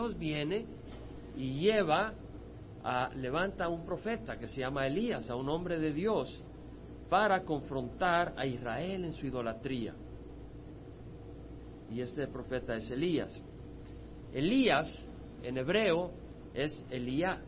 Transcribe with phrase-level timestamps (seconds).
[0.00, 0.64] Dios viene
[1.36, 2.14] y lleva
[2.82, 6.42] a, levanta a un profeta que se llama Elías, a un hombre de Dios,
[7.10, 9.94] para confrontar a Israel en su idolatría.
[11.90, 13.42] Y este profeta es Elías.
[14.32, 15.06] Elías,
[15.42, 16.12] en hebreo,
[16.54, 17.38] es Elías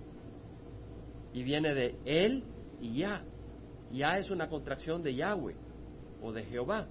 [1.32, 2.44] y viene de él
[2.82, 3.24] y ya.
[3.90, 5.56] Ya es una contracción de Yahweh
[6.20, 6.86] o de Jehová.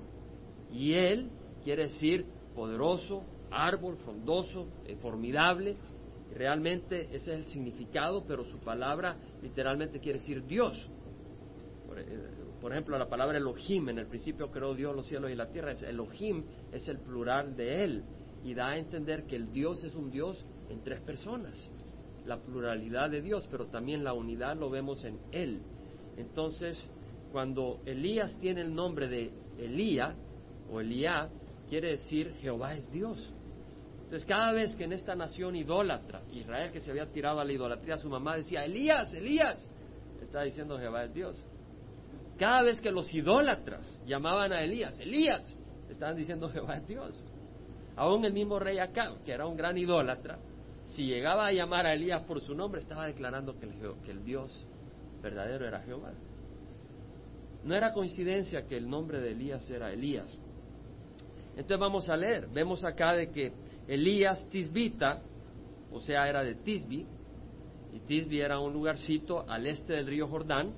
[0.72, 1.30] Y él
[1.64, 2.26] quiere decir
[2.56, 5.76] poderoso, árbol, frondoso, eh, formidable.
[6.36, 10.90] Realmente ese es el significado, pero su palabra literalmente quiere decir Dios.
[11.88, 12.06] Por, eh,
[12.60, 15.72] por, ejemplo, la palabra Elohim, en el principio creó Dios los cielos y la tierra,
[15.72, 18.04] es Elohim es el plural de él
[18.44, 21.70] y da a entender que el Dios es un Dios en tres personas
[22.26, 25.62] la pluralidad de Dios, pero también la unidad lo vemos en Él.
[26.18, 26.90] Entonces,
[27.32, 30.16] cuando Elías tiene el nombre de Elía
[30.72, 31.30] o Elías,
[31.70, 33.34] quiere decir Jehová es Dios.
[34.12, 37.54] Entonces, cada vez que en esta nación idólatra, Israel que se había tirado a la
[37.54, 39.66] idolatría, su mamá decía, Elías, Elías,
[40.22, 41.42] está diciendo Jehová es Dios.
[42.38, 45.58] Cada vez que los idólatras llamaban a Elías, Elías,
[45.90, 47.24] estaban diciendo Jehová es Dios.
[47.96, 50.40] Aún el mismo rey Acab, que era un gran idólatra,
[50.88, 54.26] si llegaba a llamar a Elías por su nombre, estaba declarando que el, que el
[54.26, 54.68] Dios
[55.22, 56.12] verdadero era Jehová.
[57.64, 60.38] No era coincidencia que el nombre de Elías era Elías.
[61.52, 63.54] Entonces vamos a leer, vemos acá de que
[63.92, 65.22] Elías Tisbita,
[65.92, 67.06] o sea, era de Tisbi,
[67.92, 70.72] y Tisbi era un lugarcito al este del río Jordán,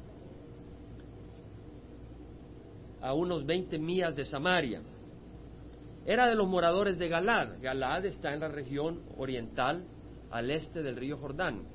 [3.00, 4.82] a unos 20 millas de Samaria.
[6.08, 7.62] Era de los moradores de Galad.
[7.62, 9.86] Galad está en la región oriental
[10.32, 11.68] al este del río Jordán.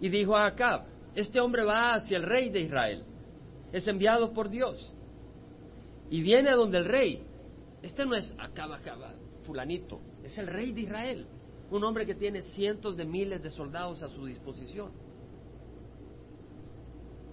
[0.00, 0.84] Y dijo a Acab,
[1.16, 3.02] este hombre va hacia el rey de Israel,
[3.72, 4.94] es enviado por Dios,
[6.10, 7.26] y viene a donde el rey,
[7.82, 11.26] este no es Acab, Acab, fulanito, es el rey de Israel,
[11.70, 14.90] un hombre que tiene cientos de miles de soldados a su disposición.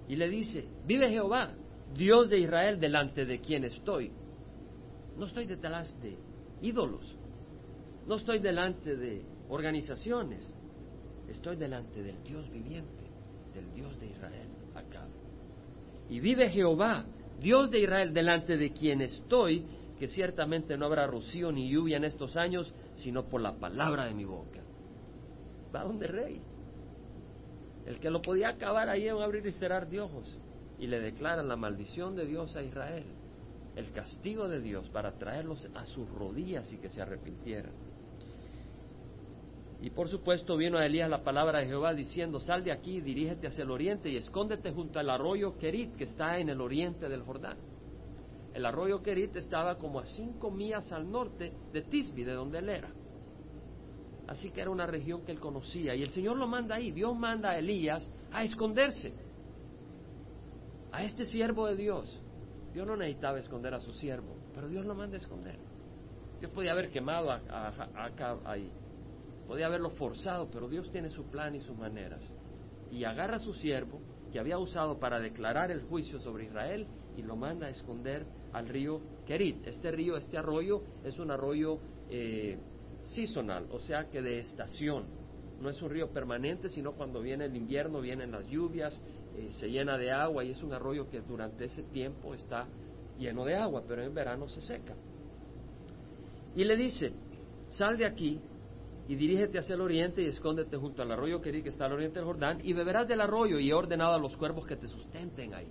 [0.08, 1.54] Y le dice, vive Jehová,
[1.96, 4.12] Dios de Israel, delante de quien estoy.
[5.18, 6.18] No estoy detrás de
[6.62, 7.18] ídolos,
[8.08, 10.56] no estoy delante de organizaciones.
[11.30, 13.04] Estoy delante del Dios viviente,
[13.54, 15.08] del Dios de Israel, acá.
[16.10, 17.06] Y vive Jehová,
[17.40, 19.66] Dios de Israel, delante de quien estoy,
[20.02, 24.16] que ciertamente no habrá rocío ni lluvia en estos años, sino por la palabra de
[24.16, 24.60] mi boca.
[25.76, 26.42] Va donde rey.
[27.86, 30.40] El que lo podía acabar ahí en abrir y cerrar de ojos.
[30.80, 33.04] Y le declaran la maldición de Dios a Israel,
[33.76, 37.74] el castigo de Dios para traerlos a sus rodillas y que se arrepintieran.
[39.84, 43.46] Y por supuesto vino a Elías la palabra de Jehová diciendo, sal de aquí, dirígete
[43.46, 47.22] hacia el oriente y escóndete junto al arroyo Kerit que está en el oriente del
[47.22, 47.71] Jordán.
[48.54, 52.70] El arroyo Kerit estaba como a cinco millas al norte de Tisbi, de donde él
[52.70, 52.90] era.
[54.28, 55.96] Así que era una región que él conocía.
[55.96, 56.92] Y el Señor lo manda ahí.
[56.92, 59.14] Dios manda a Elías a esconderse.
[60.92, 62.22] A este siervo de Dios.
[62.74, 65.58] Dios no necesitaba esconder a su siervo, pero Dios lo manda a esconder.
[66.40, 68.72] Dios podía haber quemado a, a, ahí
[69.52, 72.22] podía haberlo forzado, pero Dios tiene su plan y sus maneras.
[72.90, 74.00] Y agarra a su siervo,
[74.32, 76.88] que había usado para declarar el juicio sobre Israel,
[77.18, 79.68] y lo manda a esconder al río Kerit.
[79.68, 81.80] Este río, este arroyo, es un arroyo
[82.10, 82.58] eh,
[83.72, 85.06] o sea que de estación.
[85.60, 89.00] No es un río permanente, sino cuando viene el invierno, vienen las lluvias,
[89.38, 92.68] eh, se llena de agua y es un arroyo que durante ese tiempo está
[93.18, 94.96] lleno de agua, pero en verano se seca.
[96.56, 97.14] Y le dice,
[97.68, 98.40] sal de aquí
[99.08, 102.20] y dirígete hacia el oriente y escóndete junto al arroyo Kerí que está al oriente
[102.20, 105.54] del Jordán y beberás del arroyo y he ordenado a los cuervos que te sustenten
[105.54, 105.68] ahí.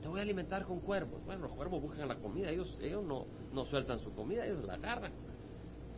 [0.00, 1.24] Te voy a alimentar con cuervos.
[1.24, 4.74] Bueno, los cuervos buscan la comida, ellos, ellos no, no sueltan su comida, ellos la
[4.74, 5.12] agarran.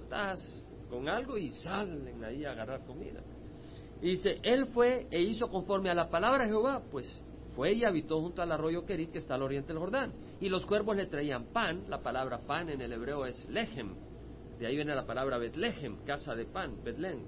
[0.03, 0.41] Estás
[0.91, 3.21] con algo y salen ahí a agarrar comida.
[4.01, 7.23] Y dice, él fue e hizo conforme a la palabra de Jehová, pues
[7.55, 10.13] fue y habitó junto al arroyo Kerit que está al oriente del Jordán.
[10.41, 13.95] Y los cuervos le traían pan, la palabra pan en el hebreo es lejem,
[14.63, 17.25] de ahí viene la palabra Betlehem, casa de pan, Betlén,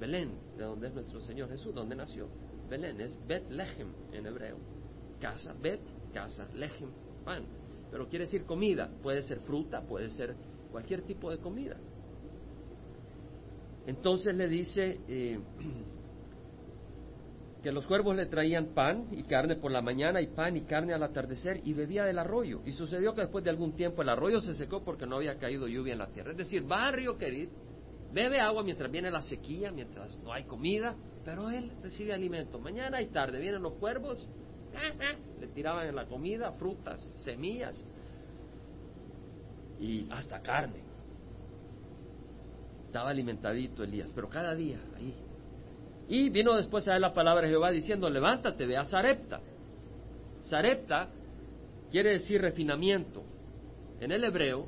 [0.00, 2.26] Belén, de donde es nuestro Señor Jesús, donde nació.
[2.70, 4.56] Belén es Betlehem en hebreo.
[5.20, 6.90] Casa, Bet, casa, Lehem,
[7.24, 7.44] pan.
[7.90, 10.36] Pero quiere decir comida, puede ser fruta, puede ser
[10.70, 11.76] cualquier tipo de comida.
[13.86, 15.38] Entonces le dice, eh,
[17.62, 20.94] que los cuervos le traían pan y carne por la mañana y pan y carne
[20.94, 22.62] al atardecer y bebía del arroyo.
[22.64, 25.68] Y sucedió que después de algún tiempo el arroyo se secó porque no había caído
[25.68, 26.30] lluvia en la tierra.
[26.30, 27.48] Es decir, va al río Querid,
[28.12, 32.58] bebe agua mientras viene la sequía, mientras no hay comida, pero él recibe alimento.
[32.58, 34.26] Mañana y tarde vienen los cuervos,
[35.40, 37.84] le tiraban en la comida frutas, semillas
[39.80, 40.80] y hasta carne.
[42.86, 45.14] Estaba alimentadito Elías, pero cada día ahí.
[46.08, 49.40] Y vino después a él la palabra de Jehová diciendo, levántate, ve a Zarepta.
[50.42, 51.08] Zarepta
[51.90, 53.22] quiere decir refinamiento.
[54.00, 54.66] En el hebreo,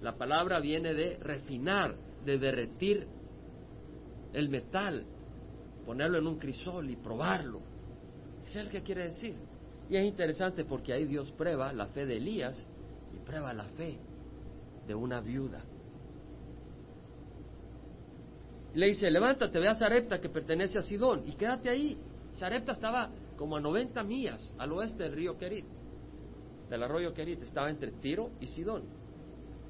[0.00, 1.94] la palabra viene de refinar,
[2.24, 3.06] de derretir
[4.32, 5.04] el metal,
[5.86, 7.60] ponerlo en un crisol y probarlo.
[8.44, 9.36] Es el que quiere decir.
[9.88, 12.66] Y es interesante porque ahí Dios prueba la fe de Elías
[13.14, 13.98] y prueba la fe
[14.86, 15.62] de una viuda.
[18.74, 21.98] Le dice, levántate, ve a Zarepta que pertenece a Sidón y quédate ahí.
[22.34, 25.66] Zarepta estaba como a 90 millas al oeste del río Kerit,
[26.70, 28.84] del arroyo Kerit, estaba entre Tiro y Sidón,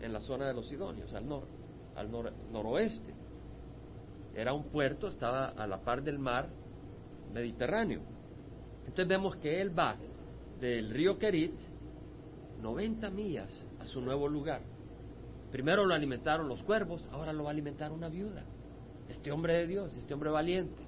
[0.01, 1.49] en la zona de los Sidonios, al, nor,
[1.97, 2.11] al
[2.53, 3.13] noroeste.
[4.35, 6.49] Era un puerto, estaba a la par del mar
[7.33, 8.03] Mediterráneo.
[8.83, 9.97] Entonces vemos que él va
[10.61, 11.55] del río Kerit
[12.63, 14.63] 90 millas a su nuevo lugar.
[15.51, 18.45] Primero lo alimentaron los cuervos, ahora lo va a alimentar una viuda.
[19.09, 20.83] Este hombre de Dios, este hombre valiente.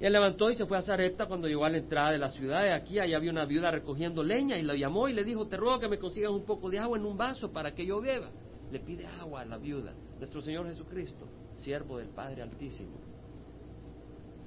[0.00, 2.30] Y él levantó y se fue a Zarepta cuando llegó a la entrada de la
[2.30, 2.66] ciudad.
[2.66, 5.56] Y aquí allá había una viuda recogiendo leña y la llamó y le dijo, te
[5.56, 8.30] ruego que me consigas un poco de agua en un vaso para que yo beba.
[8.70, 12.98] Le pide agua a la viuda, nuestro Señor Jesucristo, siervo del Padre Altísimo.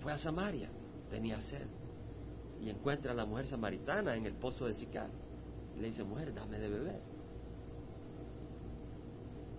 [0.02, 0.70] Fue a Samaria,
[1.14, 1.68] tenía sed
[2.60, 5.12] y encuentra a la mujer samaritana en el pozo de Sicar.
[5.80, 7.02] Le dice, mujer, dame de beber.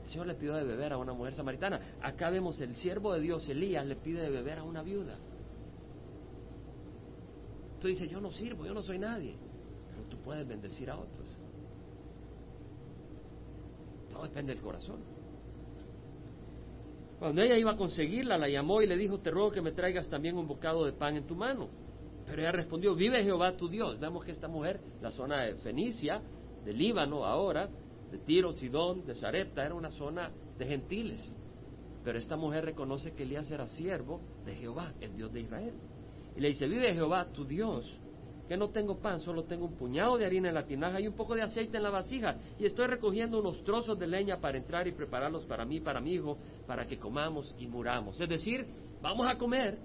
[0.03, 1.81] El Señor le pidió de beber a una mujer samaritana.
[2.03, 5.17] Acá vemos el siervo de Dios, Elías, le pide de beber a una viuda.
[7.81, 9.37] Tú dices, yo no sirvo, yo no soy nadie,
[9.91, 11.37] pero tú puedes bendecir a otros.
[14.11, 15.13] Todo depende del corazón.
[17.25, 20.11] Cuando ella iba a conseguirla, la llamó y le dijo, te ruego que me traigas
[20.11, 21.71] también un bocado de pan en tu mano.
[22.26, 23.99] Pero ella respondió, vive Jehová tu Dios.
[23.99, 26.21] Vemos que esta mujer, la zona de Fenicia,
[26.67, 27.71] de Líbano ahora,
[28.11, 31.32] de Tiro, Sidón, de Sarepta, era una zona de gentiles.
[32.05, 35.73] Pero esta mujer reconoce que Elías era siervo de Jehová, el Dios de Israel.
[36.37, 37.91] Y le dice, vive Jehová tu Dios,
[38.49, 41.14] que no tengo pan, solo tengo un puñado de harina en la tinaja y un
[41.14, 42.37] poco de aceite en la vasija.
[42.58, 46.12] Y estoy recogiendo unos trozos de leña para entrar y prepararlos para mí, para mi
[46.12, 48.20] hijo, para que comamos y muramos.
[48.20, 48.67] Es decir,
[49.00, 49.79] vamos a comer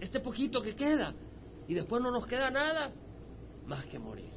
[0.00, 1.14] este poquito que queda,
[1.66, 2.92] y después no nos queda nada
[3.66, 4.32] más que morir.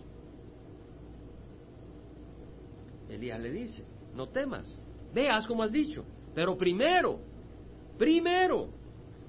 [3.10, 4.80] Elías le dice, no temas,
[5.14, 7.20] veas como has dicho, pero primero,
[7.98, 8.70] primero,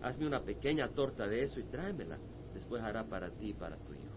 [0.03, 2.19] hazme una pequeña torta de eso y tráemela,
[2.55, 4.17] después hará para ti y para tu hijo.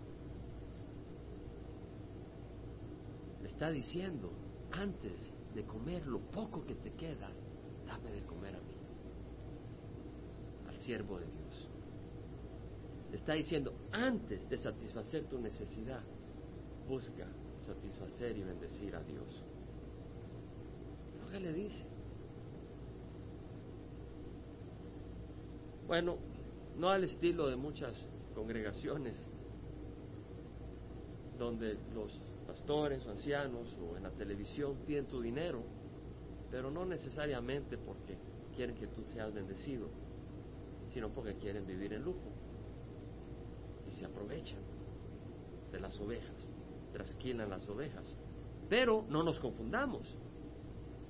[3.40, 4.31] Le está diciendo,
[4.71, 7.29] antes de comer lo poco que te queda,
[7.85, 8.77] dame de comer a mí,
[10.67, 11.71] al siervo de Dios
[13.15, 16.01] está diciendo, antes de satisfacer tu necesidad,
[16.87, 17.27] busca
[17.57, 19.43] satisfacer y bendecir a Dios.
[21.21, 21.85] Lo que le dice.
[25.87, 26.17] Bueno,
[26.77, 27.93] no al estilo de muchas
[28.33, 29.21] congregaciones
[31.37, 32.13] donde los
[32.51, 35.63] pastores o ancianos o en la televisión piden tu dinero,
[36.49, 38.17] pero no necesariamente porque
[38.53, 39.87] quieren que tú seas bendecido,
[40.89, 42.41] sino porque quieren vivir en lujo
[43.91, 44.59] se aprovechan
[45.71, 46.49] de las ovejas,
[46.93, 48.15] trasquilan las ovejas.
[48.69, 50.07] Pero no nos confundamos,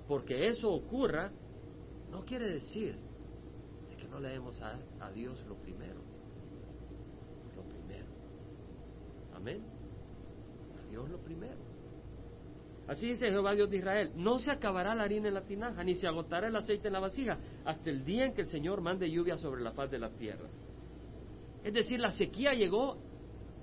[0.07, 1.31] porque eso ocurra
[2.11, 2.95] no quiere decir
[3.89, 6.01] de que no le demos a, a Dios lo primero,
[7.55, 8.07] lo primero.
[9.33, 9.80] Amén.
[10.91, 11.57] Dios lo primero.
[12.87, 15.95] Así dice Jehová Dios de Israel, no se acabará la harina en la tinaja, ni
[15.95, 19.09] se agotará el aceite en la vasija, hasta el día en que el Señor mande
[19.09, 20.49] lluvia sobre la faz de la tierra.
[21.63, 22.97] Es decir, la sequía llegó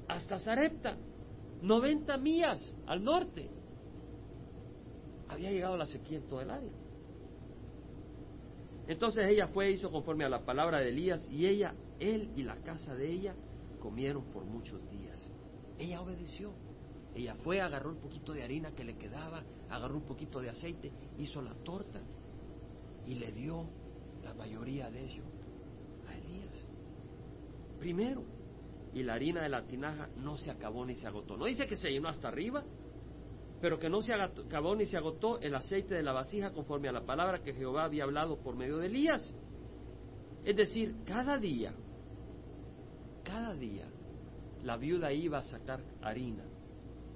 [0.09, 0.97] hasta Zarepta,
[1.61, 3.51] 90 millas al norte.
[5.29, 6.73] Había llegado la sequía en todo el área.
[8.87, 12.57] Entonces ella fue, hizo conforme a la palabra de Elías, y ella, él y la
[12.63, 13.35] casa de ella
[13.79, 15.31] comieron por muchos días.
[15.79, 16.53] Ella obedeció.
[17.19, 20.93] Ella fue, agarró un poquito de harina que le quedaba, agarró un poquito de aceite,
[21.19, 22.01] hizo la torta
[23.07, 23.69] y le dio
[24.23, 25.25] la mayoría de ello
[27.79, 28.25] primero.
[28.93, 31.37] Y la harina de la tinaja no se acabó ni se agotó.
[31.37, 32.65] No dice que se llenó hasta arriba,
[33.61, 36.93] pero que no se acabó ni se agotó el aceite de la vasija conforme a
[36.93, 39.35] la palabra que Jehová había hablado por medio de Elías.
[40.45, 41.75] Es decir, cada día,
[43.25, 43.89] cada día,
[44.63, 46.45] la viuda iba a sacar harina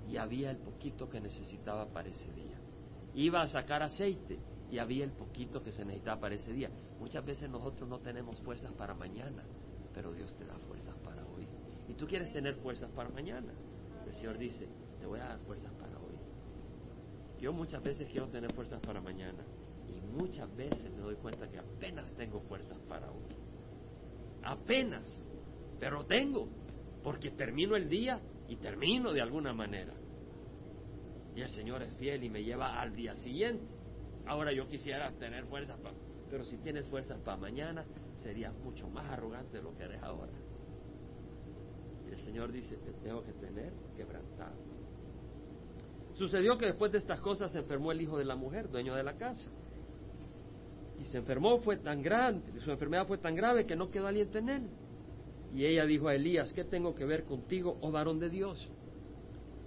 [0.08, 2.58] y había el poquito que necesitaba para ese día.
[3.14, 4.38] Iba a sacar aceite
[4.70, 6.70] y había el poquito que se necesitaba para ese día.
[6.98, 9.44] Muchas veces nosotros no tenemos fuerzas para mañana
[9.94, 11.46] pero Dios te da fuerzas para hoy.
[11.88, 13.52] Y tú quieres tener fuerzas para mañana.
[14.06, 14.68] El Señor dice,
[14.98, 16.16] te voy a dar fuerzas para hoy.
[17.40, 19.44] Yo muchas veces quiero tener fuerzas para mañana,
[19.88, 23.34] Y muchas veces me doy cuenta que apenas tengo fuerzas para uno.
[24.42, 25.22] Apenas.
[25.80, 26.48] Pero tengo.
[27.02, 29.92] Porque termino el día y termino de alguna manera.
[31.34, 33.74] Y el Señor es fiel y me lleva al día siguiente.
[34.26, 35.94] Ahora yo quisiera tener fuerzas para...
[36.30, 37.84] Pero si tienes fuerzas para mañana,
[38.16, 40.32] serías mucho más arrogante de lo que eres ahora.
[42.08, 44.54] Y el Señor dice, te tengo que tener quebrantado.
[46.14, 49.02] Sucedió que después de estas cosas se enfermó el hijo de la mujer, dueño de
[49.02, 49.50] la casa.
[51.00, 54.38] Y se enfermó, fue tan grande, su enfermedad fue tan grave que no quedó aliento
[54.38, 54.68] en él.
[55.54, 58.70] Y ella dijo a Elías, ¿qué tengo que ver contigo, oh varón de Dios?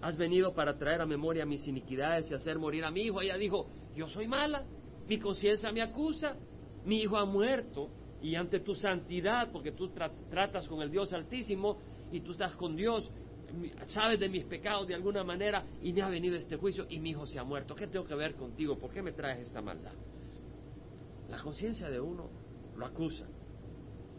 [0.02, 3.22] Has venido para traer a memoria mis iniquidades y hacer morir a mi hijo.
[3.22, 4.64] Ella dijo, yo soy mala,
[5.08, 6.36] mi conciencia me acusa,
[6.86, 7.90] mi hijo ha muerto
[8.22, 9.92] y ante tu santidad, porque tú
[10.30, 11.78] tratas con el Dios altísimo
[12.12, 13.12] y tú estás con Dios,
[13.86, 17.12] sabes de mis pecados de alguna manera y me ha venido este juicio y mi
[17.12, 17.76] hijo se ha muerto.
[17.76, 18.78] ¿Qué tengo que ver contigo?
[18.78, 19.94] ¿Por qué me traes esta maldad?
[21.30, 22.30] La conciencia de uno
[22.76, 23.28] lo acusa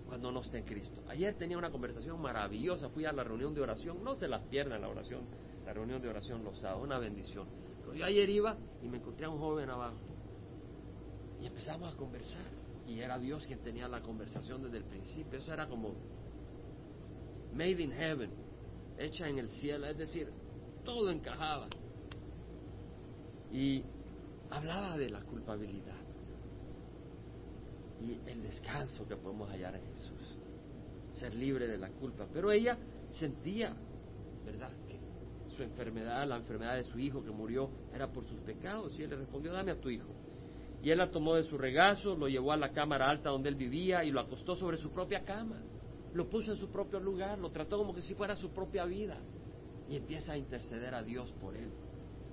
[0.06, 1.02] cuando no está en Cristo.
[1.08, 4.80] Ayer tenía una conversación maravillosa, fui a la reunión de oración, no se las pierdan
[4.80, 5.22] la oración,
[5.64, 7.46] la reunión de oración los sábados, una bendición.
[7.80, 9.98] Pero yo ayer iba y me encontré a un joven abajo
[11.40, 12.46] y empezamos a conversar
[12.86, 15.94] y era Dios quien tenía la conversación desde el principio, eso era como
[17.52, 18.30] made in heaven,
[18.98, 20.30] hecha en el cielo, es decir,
[20.84, 21.68] todo encajaba.
[23.50, 23.82] Y
[24.50, 25.95] hablaba de la culpabilidad
[28.00, 30.38] y el descanso que podemos hallar en Jesús,
[31.12, 32.26] ser libre de la culpa.
[32.32, 32.76] Pero ella
[33.10, 33.74] sentía,
[34.44, 34.98] ¿verdad?, que
[35.56, 38.98] su enfermedad, la enfermedad de su hijo que murió, era por sus pecados.
[38.98, 40.08] Y él le respondió, dame a tu hijo.
[40.82, 43.54] Y él la tomó de su regazo, lo llevó a la cámara alta donde él
[43.54, 45.62] vivía y lo acostó sobre su propia cama.
[46.12, 49.18] Lo puso en su propio lugar, lo trató como que si fuera su propia vida.
[49.88, 51.70] Y empieza a interceder a Dios por él.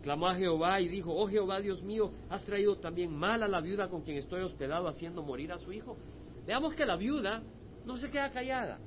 [0.03, 3.61] Clamó a Jehová y dijo, oh Jehová Dios mío, has traído también mal a la
[3.61, 5.97] viuda con quien estoy hospedado haciendo morir a su hijo.
[6.45, 7.41] Veamos que la viuda
[7.85, 8.79] no se queda callada.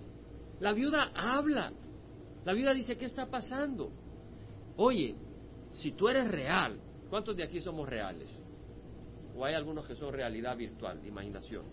[0.60, 1.72] La viuda habla.
[2.44, 3.90] La viuda dice, ¿qué está pasando?
[4.76, 5.16] Oye,
[5.72, 8.38] si tú eres real, ¿cuántos de aquí somos reales?
[9.34, 11.64] O hay algunos que son realidad virtual, de imaginación.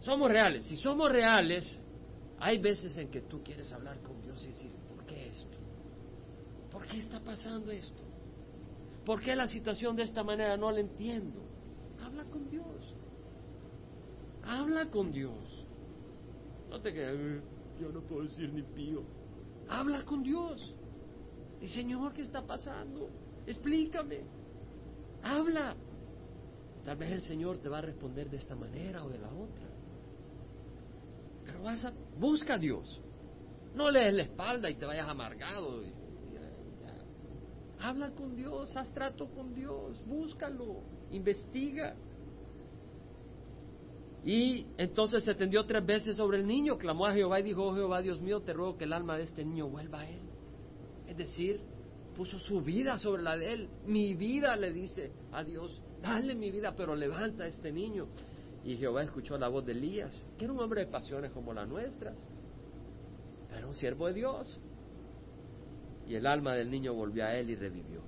[0.00, 0.64] Somos reales.
[0.64, 1.78] Si somos reales,
[2.38, 5.58] hay veces en que tú quieres hablar con Dios y decir, ¿por qué esto?
[6.70, 8.11] ¿Por qué está pasando esto?
[9.04, 10.56] ¿Por qué la situación de esta manera?
[10.56, 11.42] No la entiendo.
[12.00, 12.94] Habla con Dios.
[14.44, 15.66] Habla con Dios.
[16.70, 17.42] No te quedes,
[17.80, 19.02] yo no puedo decir ni pío.
[19.68, 20.74] Habla con Dios.
[21.60, 23.10] Y Señor, ¿qué está pasando?
[23.46, 24.24] Explícame.
[25.22, 25.76] Habla.
[26.84, 29.66] Tal vez el Señor te va a responder de esta manera o de la otra.
[31.44, 33.00] Pero vas a, busca a Dios.
[33.74, 35.82] No lees la espalda y te vayas amargado.
[37.82, 41.96] Habla con Dios, haz trato con Dios, búscalo, investiga.
[44.24, 47.74] Y entonces se tendió tres veces sobre el niño, clamó a Jehová y dijo, oh
[47.74, 50.20] Jehová Dios mío, te ruego que el alma de este niño vuelva a él.
[51.08, 51.60] Es decir,
[52.14, 53.68] puso su vida sobre la de él.
[53.86, 58.06] Mi vida le dice a Dios, dale mi vida, pero levanta a este niño.
[58.64, 61.68] Y Jehová escuchó la voz de Elías, que era un hombre de pasiones como las
[61.68, 62.16] nuestras,
[63.50, 64.60] pero un siervo de Dios.
[66.06, 68.02] Y el alma del niño volvió a él y revivió.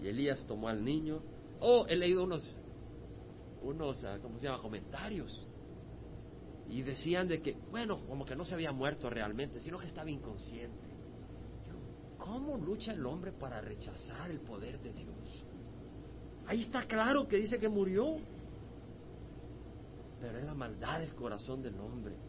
[0.00, 1.20] Y Elías tomó al niño.
[1.60, 2.42] Oh, he leído unos,
[3.62, 4.62] unos, ah, ¿cómo se llama?
[4.62, 5.46] Comentarios.
[6.68, 10.10] Y decían de que, bueno, como que no se había muerto realmente, sino que estaba
[10.10, 10.88] inconsciente.
[12.18, 15.44] ¿Cómo lucha el hombre para rechazar el poder de Dios?
[16.46, 18.16] Ahí está claro que dice que murió.
[20.20, 22.27] Pero es la maldad del corazón del hombre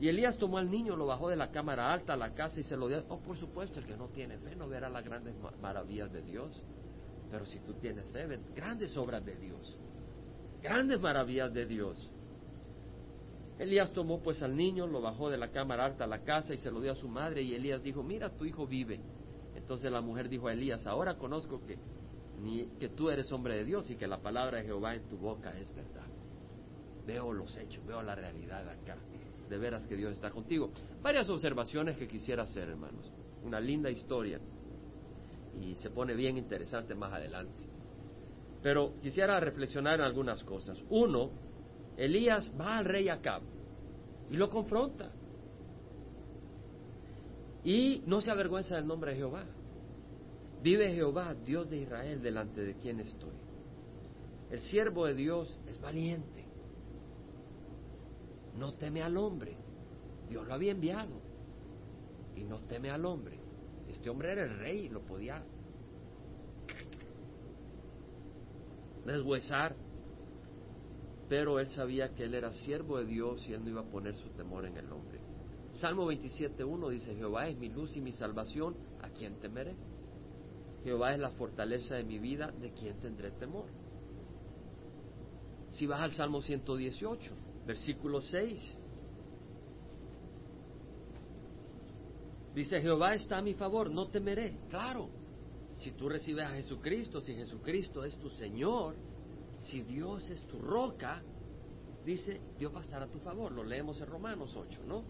[0.00, 2.64] y Elías tomó al niño, lo bajó de la cámara alta a la casa y
[2.64, 3.04] se lo dio.
[3.08, 6.62] Oh, por supuesto, el que no tiene fe no verá las grandes maravillas de Dios.
[7.30, 9.78] Pero si tú tienes fe, grandes obras de Dios.
[10.62, 12.12] Grandes maravillas de Dios.
[13.58, 16.58] Elías tomó pues al niño, lo bajó de la cámara alta a la casa y
[16.58, 17.42] se lo dio a su madre.
[17.42, 19.00] Y Elías dijo, mira, tu hijo vive.
[19.54, 21.78] Entonces la mujer dijo a Elías, ahora conozco que,
[22.42, 25.16] ni, que tú eres hombre de Dios y que la palabra de Jehová en tu
[25.16, 26.06] boca es verdad.
[27.06, 28.96] Veo los hechos, veo la realidad acá
[29.48, 30.70] de veras que Dios está contigo.
[31.02, 33.10] Varias observaciones que quisiera hacer, hermanos.
[33.42, 34.40] Una linda historia.
[35.60, 37.64] Y se pone bien interesante más adelante.
[38.62, 40.82] Pero quisiera reflexionar en algunas cosas.
[40.90, 41.30] Uno,
[41.96, 43.42] Elías va al rey Acab
[44.30, 45.12] y lo confronta.
[47.62, 49.44] Y no se avergüenza del nombre de Jehová.
[50.62, 53.34] Vive Jehová, Dios de Israel, delante de quien estoy.
[54.50, 56.33] El siervo de Dios es valiente
[58.56, 59.56] no teme al hombre.
[60.28, 61.20] Dios lo había enviado
[62.36, 63.38] y no teme al hombre.
[63.88, 65.44] Este hombre era el rey, lo podía.
[69.04, 69.76] deshuesar.
[71.28, 74.14] Pero él sabía que él era siervo de Dios y él no iba a poner
[74.16, 75.20] su temor en el hombre.
[75.72, 79.74] Salmo 27.1 dice, Jehová es mi luz y mi salvación, ¿a quién temeré?
[80.84, 83.66] Jehová es la fortaleza de mi vida, ¿de quién tendré temor?
[85.70, 87.32] Si vas al Salmo 118,
[87.66, 88.76] versículo 6,
[92.54, 94.58] dice, Jehová está a mi favor, no temeré.
[94.68, 95.08] Claro,
[95.76, 98.94] si tú recibes a Jesucristo, si Jesucristo es tu Señor,
[99.58, 101.22] si Dios es tu roca,
[102.04, 103.52] dice, Dios va a estar a tu favor.
[103.52, 105.04] Lo leemos en Romanos 8, ¿no?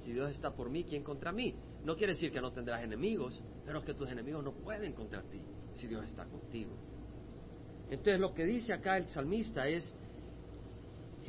[0.00, 1.54] Si Dios está por mí, ¿quién contra mí?
[1.84, 5.40] No quiere decir que no tendrás enemigos, pero que tus enemigos no pueden contra ti
[5.74, 6.72] si Dios está contigo.
[7.90, 9.94] Entonces lo que dice acá el salmista es,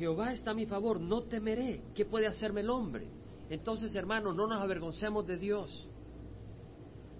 [0.02, 1.80] Jehová está a mi favor, no temeré.
[1.94, 3.08] ¿Qué puede hacerme el hombre?
[3.48, 5.88] Entonces, hermanos, no nos avergoncemos de Dios.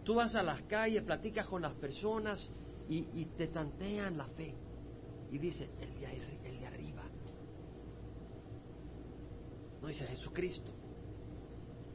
[0.02, 2.50] Tú vas a las calles, platicas con las personas
[2.88, 4.56] y, te tantean la fe.
[5.30, 7.04] Y dice, el de, arriba.
[9.80, 10.72] No dice Jesucristo.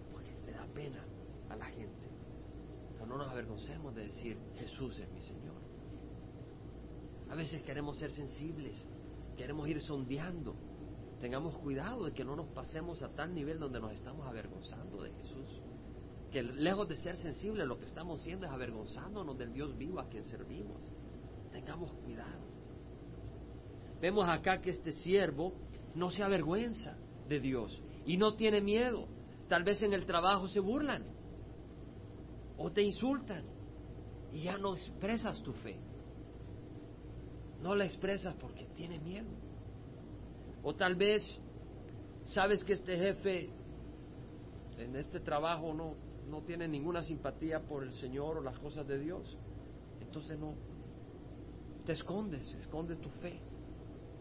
[0.10, 1.04] Porque le da pena
[1.50, 2.08] a la gente.
[2.94, 5.58] Pero no nos avergoncemos de decir, Jesús es mi Señor.
[7.30, 8.82] A veces queremos ser sensibles,
[9.36, 10.56] queremos ir sondeando.
[11.20, 15.12] Tengamos cuidado de que no nos pasemos a tal nivel donde nos estamos avergonzando de
[15.12, 15.62] Jesús
[16.32, 20.10] que lejos de ser sensibles lo que estamos haciendo es avergonzándonos del Dios vivo a
[20.10, 20.84] quien servimos.
[21.52, 22.46] Tengamos cuidado.
[24.02, 25.54] Vemos acá que este siervo
[25.96, 26.98] no se avergüenza
[27.28, 29.08] de Dios y no tiene miedo.
[29.48, 31.04] Tal vez en el trabajo se burlan
[32.58, 33.46] o te insultan
[34.34, 35.80] y ya no expresas tu fe.
[37.62, 39.30] No la expresas porque tiene miedo.
[40.68, 41.24] O tal vez
[42.26, 43.50] sabes que este jefe
[44.78, 45.96] en este trabajo no,
[46.30, 49.38] no tiene ninguna simpatía por el Señor o las cosas de Dios,
[50.02, 50.56] entonces no,
[51.86, 53.40] te escondes, escondes tu fe.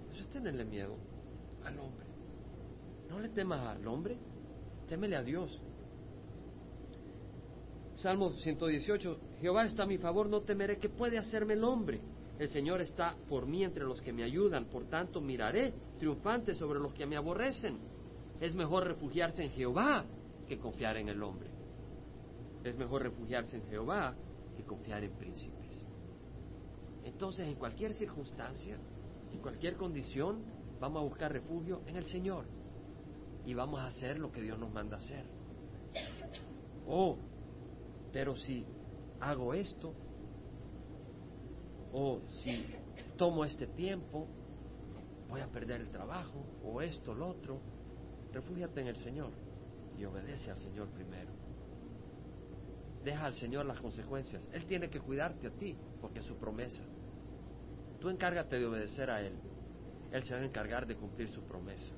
[0.09, 0.97] Eso es tenerle miedo
[1.65, 2.07] al hombre.
[3.11, 4.17] No le temas al hombre,
[4.89, 5.61] témele a Dios.
[7.97, 12.01] Salmo 118, Jehová está a mi favor, no temeré, ¿qué puede hacerme el hombre?
[12.39, 16.81] El Señor está por mí entre los que me ayudan, por tanto miraré triunfante sobre
[16.81, 17.79] los que me aborrecen.
[18.41, 20.05] Es mejor refugiarse en Jehová
[20.47, 21.51] que confiar en el hombre.
[22.65, 24.15] Es mejor refugiarse en Jehová
[24.57, 25.85] que confiar en príncipes.
[27.05, 28.79] Entonces, en cualquier circunstancia,
[29.33, 30.43] en cualquier condición,
[30.81, 32.45] vamos a buscar refugio en el Señor
[33.45, 35.25] y vamos a hacer lo que Dios nos manda hacer.
[36.87, 37.17] Oh,
[38.13, 38.67] pero si
[39.21, 39.95] hago esto,
[41.93, 42.67] o si
[43.17, 44.27] tomo este tiempo,
[45.29, 47.61] voy a perder el trabajo, o esto, lo otro,
[48.33, 49.33] refúgiate en el Señor
[49.99, 51.47] y obedece al Señor primero
[53.07, 54.47] deja al Señor las consecuencias.
[54.53, 56.85] Él tiene que cuidarte a ti, porque es su promesa.
[58.01, 59.39] Tú encárgate de obedecer a Él.
[60.11, 61.95] Él se va a encargar de cumplir su promesa.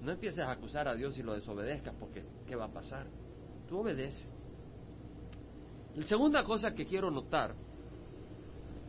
[0.00, 3.06] No empieces a acusar a Dios y lo desobedezcas, porque ¿qué va a pasar?
[3.68, 4.26] Tú obedece.
[5.94, 7.54] La segunda cosa que quiero notar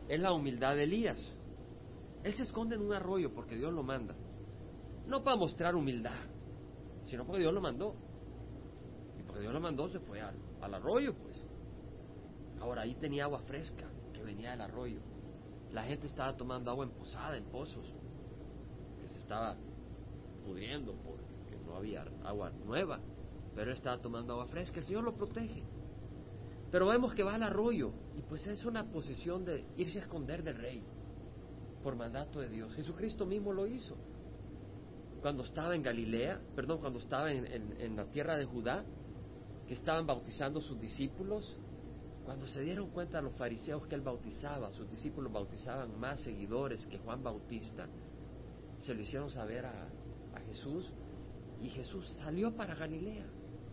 [0.07, 1.37] es la humildad de Elías.
[2.23, 4.15] Él se esconde en un arroyo porque Dios lo manda.
[5.07, 6.19] No para mostrar humildad,
[7.03, 7.95] sino porque Dios lo mandó.
[9.39, 11.43] Dios lo mandó, se fue al, arroyo, pues.
[12.59, 15.01] Ahora ahí tenía agua fresca que venía del arroyo.
[15.71, 17.85] La gente estaba tomando agua en posada, en pozos,
[19.01, 19.57] que se estaba
[20.45, 22.99] pudriendo porque no había agua nueva,
[23.55, 24.79] pero él estaba tomando agua fresca.
[24.79, 25.63] El Señor lo protege.
[26.71, 30.43] Pero vemos que va al arroyo y pues es una posición de irse a esconder
[30.43, 30.83] del rey
[31.83, 32.73] por mandato de Dios.
[32.73, 33.95] Jesucristo mismo lo hizo.
[35.21, 38.83] Cuando estaba en Galilea, perdón, cuando estaba en la tierra de Judá,
[39.67, 41.55] que estaban bautizando sus discípulos,
[42.25, 46.97] cuando se dieron cuenta los fariseos que él bautizaba, sus discípulos bautizaban más seguidores que
[46.97, 47.87] Juan Bautista,
[48.77, 49.87] se lo hicieron saber a,
[50.33, 50.89] a Jesús
[51.61, 53.25] y Jesús salió para Galilea,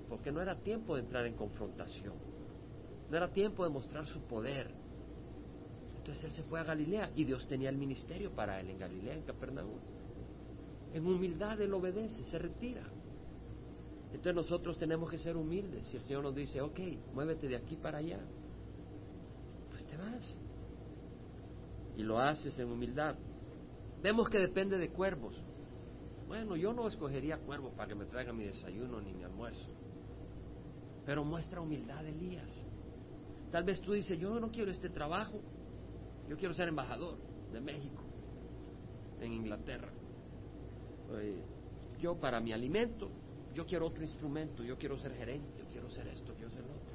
[0.09, 2.15] porque no era tiempo de entrar en confrontación,
[3.09, 4.80] no era tiempo de mostrar su poder.
[6.11, 9.23] Él se fue a Galilea y Dios tenía el ministerio para él en Galilea, en
[9.23, 9.79] Capernaum.
[10.93, 12.83] En humildad él obedece, se retira.
[14.09, 15.87] Entonces nosotros tenemos que ser humildes.
[15.87, 16.81] Si el Señor nos dice, ok,
[17.15, 18.19] muévete de aquí para allá,
[19.71, 20.41] pues te vas.
[21.97, 23.17] Y lo haces en humildad.
[24.03, 25.37] Vemos que depende de cuervos.
[26.27, 29.69] Bueno, yo no escogería cuervos para que me traigan mi desayuno ni mi almuerzo.
[31.05, 32.67] Pero muestra humildad Elías.
[33.51, 35.41] Tal vez tú dices, yo no quiero este trabajo.
[36.31, 37.17] Yo quiero ser embajador
[37.53, 38.05] de México
[39.21, 39.91] en Inglaterra.
[42.01, 43.11] yo para mi alimento
[43.53, 46.63] yo quiero otro instrumento, yo quiero ser gerente, yo quiero ser esto, yo quiero ser
[46.63, 46.95] lo otro.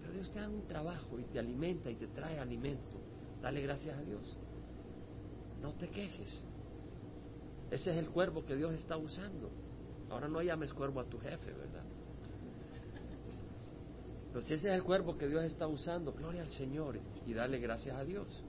[0.00, 2.98] Pero Dios te da un trabajo y te alimenta y te trae alimento.
[3.42, 4.38] Dale gracias a Dios.
[5.60, 6.42] no te quejes.
[7.70, 9.50] Ese es el cuervo que Dios está usando.
[10.08, 11.84] Ahora no llames cuervo a tu jefe, ¿verdad?
[14.40, 17.96] Si ese es el cuervo que Dios está usando, gloria al Señor y dale gracias
[17.96, 18.44] a Dios.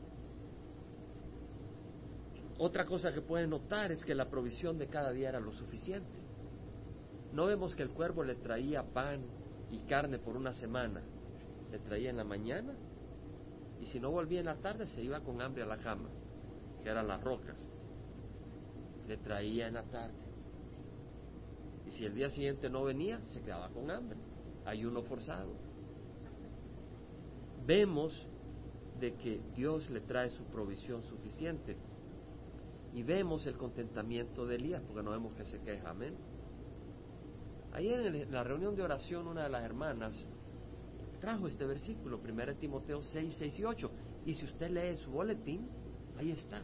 [2.57, 6.19] Otra cosa que puedes notar es que la provisión de cada día era lo suficiente.
[7.31, 9.21] No vemos que el cuervo le traía pan
[9.71, 11.01] y carne por una semana.
[11.71, 12.73] Le traía en la mañana
[13.79, 16.09] y si no volvía en la tarde se iba con hambre a la cama,
[16.83, 17.57] que eran las rocas.
[19.07, 20.17] Le traía en la tarde.
[21.87, 24.19] Y si el día siguiente no venía, se quedaba con hambre.
[24.65, 25.68] Ayuno forzado.
[27.69, 28.25] Vemos
[28.99, 31.77] de que Dios le trae su provisión suficiente.
[32.95, 35.91] Y vemos el contentamiento de Elías, porque no vemos que se queja.
[35.91, 36.15] Amén.
[37.73, 40.15] Ayer en la reunión de oración, una de las hermanas
[41.21, 43.91] trajo este versículo, 1 Timoteo 6, 6 y 8.
[44.25, 45.69] Y si usted lee su boletín,
[46.17, 46.63] ahí está.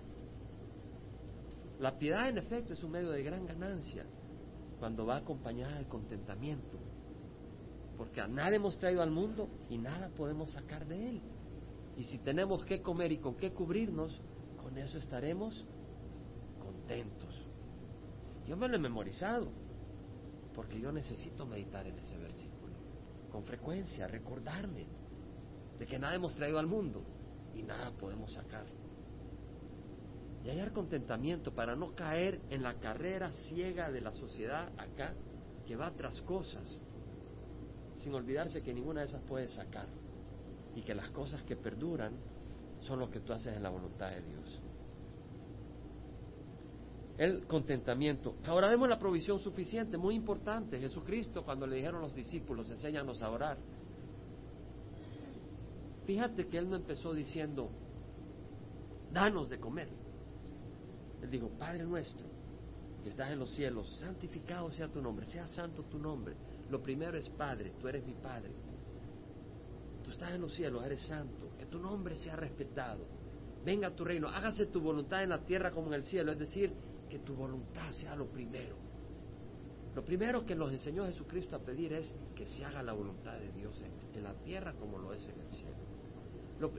[1.80, 4.08] La piedad, en efecto, es un medio de gran ganancia
[4.80, 6.80] cuando va acompañada de contentamiento.
[7.98, 11.22] Porque a nada hemos traído al mundo y nada podemos sacar de él.
[11.98, 14.20] Y si tenemos que comer y con qué cubrirnos,
[14.62, 15.66] con eso estaremos
[16.60, 17.42] contentos.
[18.48, 19.50] Yo me lo he memorizado,
[20.54, 22.66] porque yo necesito meditar en ese versículo
[23.36, 24.88] con frecuencia, recordarme
[25.78, 27.04] de que nada hemos traído al mundo
[27.54, 28.66] y nada podemos sacar.
[30.42, 35.12] Y hallar contentamiento para no caer en la carrera ciega de la sociedad acá
[35.68, 36.80] que va tras cosas,
[37.98, 39.88] sin olvidarse que ninguna de esas puedes sacar
[40.76, 42.14] y que las cosas que perduran
[42.80, 44.62] son lo que tú haces en la voluntad de Dios
[47.18, 48.36] el contentamiento.
[48.46, 50.80] Ahora vemos la provisión suficiente, muy importante.
[50.80, 53.58] Jesucristo, cuando le dijeron a los discípulos, enséñanos a orar.
[56.06, 57.70] Fíjate que él no empezó diciendo,
[59.12, 59.88] danos de comer.
[61.22, 62.28] Él dijo, Padre nuestro,
[63.02, 66.36] que estás en los cielos, santificado sea tu nombre, sea santo tu nombre.
[66.70, 68.52] Lo primero es Padre, tú eres mi Padre.
[70.04, 73.06] Tú estás en los cielos, eres santo, que tu nombre sea respetado.
[73.64, 76.40] Venga a tu reino, hágase tu voluntad en la tierra como en el cielo, es
[76.40, 76.72] decir,
[77.10, 78.76] que tu voluntad sea lo primero.
[79.96, 83.52] Lo primero que nos enseñó Jesucristo a pedir es que se haga la voluntad de
[83.54, 85.76] Dios en, la tierra como lo es en el cielo.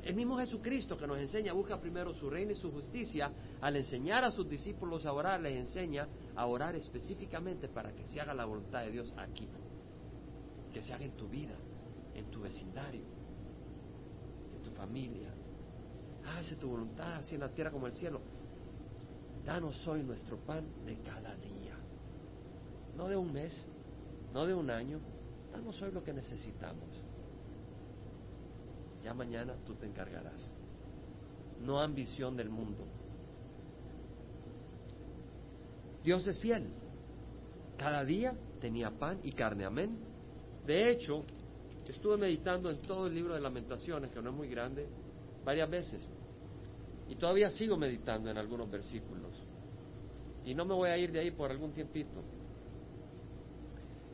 [0.05, 4.22] el mismo Jesucristo que nos enseña, busca primero su reino y su justicia, al enseñar
[4.25, 8.44] a sus discípulos a orar, les enseña a orar específicamente para que se haga la
[8.44, 9.49] voluntad de Dios aquí,
[10.77, 11.55] que se haga en tu vida,
[12.15, 13.01] en tu vecindario,
[14.55, 15.33] en tu familia.
[16.27, 18.21] Hágase tu voluntad así en la tierra como en el cielo.
[19.43, 21.75] Danos hoy nuestro pan de cada día.
[22.95, 23.59] No de un mes,
[24.35, 25.01] no de un año.
[25.51, 26.91] Danos hoy lo que necesitamos.
[29.03, 30.47] Ya mañana tú te encargarás.
[31.59, 32.85] No ambición del mundo.
[36.05, 36.69] Dios es fiel.
[37.79, 39.65] Cada día tenía pan y carne.
[39.65, 40.06] Amén.
[40.67, 41.25] De hecho,
[41.87, 44.89] estuve meditando en todo el libro de lamentaciones, que no es muy grande,
[45.45, 46.03] varias veces.
[47.09, 49.33] Y todavía sigo meditando en algunos versículos.
[50.45, 52.23] Y no me voy a ir de ahí por algún tiempito.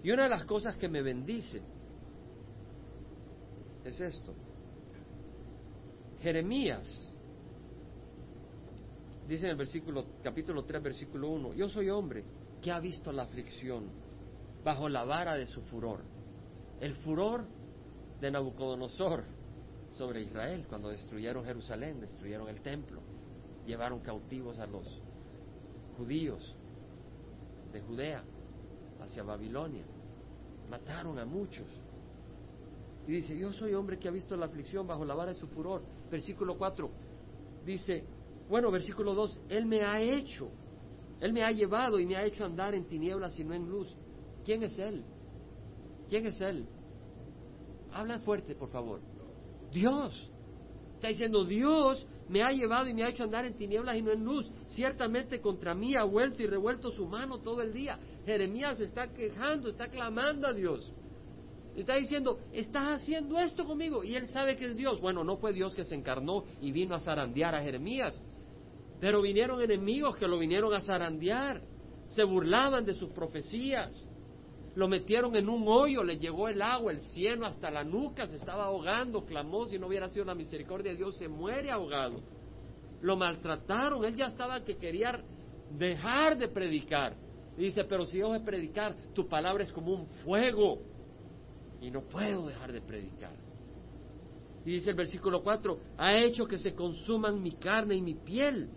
[0.03, 1.63] Y una de las cosas que me bendice
[3.85, 4.35] es esto.
[6.21, 7.09] Jeremías
[9.27, 12.25] dice en el versículo capítulo 3 versículo 1, yo soy hombre
[12.61, 13.85] que ha visto la aflicción
[14.65, 16.01] bajo la vara de su furor.
[16.83, 17.45] El furor
[18.21, 19.23] de Nabucodonosor
[19.91, 23.01] sobre Israel cuando destruyeron Jerusalén, destruyeron el templo,
[23.65, 25.01] llevaron cautivos a los
[25.97, 26.57] judíos
[27.73, 28.25] de Judea
[29.01, 29.85] hacia Babilonia,
[30.69, 31.69] mataron a muchos.
[33.07, 35.47] Y dice, yo soy hombre que ha visto la aflicción bajo la vara de su
[35.47, 35.85] furor.
[36.11, 36.91] Versículo 4
[37.65, 38.05] dice,
[38.49, 40.51] bueno, versículo 2, Él me ha hecho,
[41.21, 43.97] Él me ha llevado y me ha hecho andar en tinieblas y no en luz.
[44.45, 45.05] ¿Quién es Él?
[46.13, 46.67] ¿Quién es Él?
[47.91, 49.01] Habla fuerte, por favor.
[49.73, 50.31] Dios.
[50.97, 54.11] Está diciendo, Dios me ha llevado y me ha hecho andar en tinieblas y no
[54.11, 54.47] en luz.
[54.67, 57.99] Ciertamente contra mí ha vuelto y revuelto su mano todo el día.
[58.27, 60.93] Jeremías está quejando, está clamando a Dios.
[61.75, 64.05] Está diciendo, estás haciendo esto conmigo.
[64.05, 65.01] Y él sabe que es Dios.
[65.01, 68.21] Bueno, no fue Dios que se encarnó y vino a zarandear a Jeremías.
[69.01, 71.63] Pero vinieron enemigos que lo vinieron a zarandear.
[72.09, 74.07] Se burlaban de sus profecías.
[74.75, 78.37] Lo metieron en un hoyo, le llegó el agua, el cielo hasta la nuca, se
[78.37, 82.21] estaba ahogando, clamó, si no hubiera sido la misericordia de Dios, se muere ahogado.
[83.03, 85.23] Lo maltrataron, él ya estaba que quería
[85.71, 87.17] dejar de predicar.
[87.57, 90.79] dice, pero si dejo de predicar, tu palabra es como un fuego
[91.81, 93.37] y no puedo dejar de predicar.
[94.65, 98.71] Y dice el versículo 4, ha hecho que se consuman mi carne y mi piel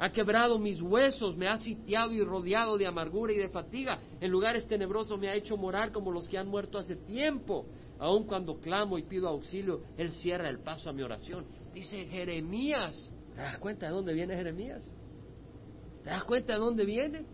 [0.00, 4.00] Ha quebrado mis huesos, me ha sitiado y rodeado de amargura y de fatiga.
[4.20, 7.66] En lugares tenebrosos me ha hecho morar como los que han muerto hace tiempo.
[7.98, 11.46] Aun cuando clamo y pido auxilio, Él cierra el paso a mi oración.
[11.74, 13.12] Dice Jeremías.
[13.34, 14.88] ¿Te das cuenta de dónde viene Jeremías?
[16.04, 17.26] ¿Te das cuenta de dónde viene?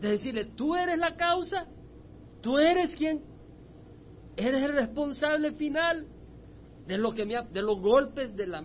[0.00, 1.66] De decirle, tú eres la causa,
[2.40, 3.20] tú eres quien,
[4.36, 6.06] eres el responsable final
[6.86, 8.62] de lo que me de los golpes, de la,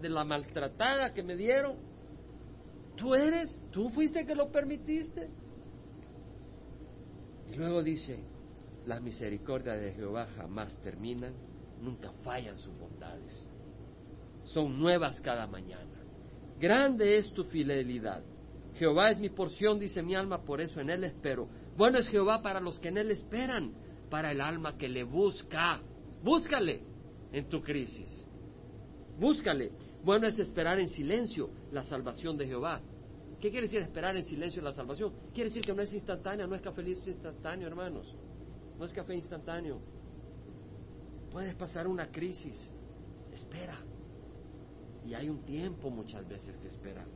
[0.00, 1.87] de la maltratada que me dieron.
[2.98, 5.30] Tú eres, tú fuiste que lo permitiste.
[7.50, 8.18] Y luego dice,
[8.86, 11.32] las misericordias de Jehová jamás terminan,
[11.80, 13.46] nunca fallan sus bondades.
[14.44, 15.94] Son nuevas cada mañana.
[16.58, 18.22] Grande es tu fidelidad.
[18.74, 21.48] Jehová es mi porción, dice mi alma, por eso en él espero.
[21.76, 23.72] Bueno es Jehová para los que en él esperan,
[24.10, 25.80] para el alma que le busca.
[26.22, 26.80] Búscale
[27.32, 28.26] en tu crisis.
[29.18, 29.70] Búscale.
[30.08, 32.80] Bueno es esperar en silencio la salvación de Jehová.
[33.38, 35.12] ¿Qué quiere decir esperar en silencio la salvación?
[35.34, 38.16] Quiere decir que no es instantánea, no es café instantáneo, hermanos.
[38.78, 39.82] No es café instantáneo.
[41.30, 42.72] Puedes pasar una crisis.
[43.34, 43.78] Espera.
[45.04, 47.06] Y hay un tiempo muchas veces que esperar.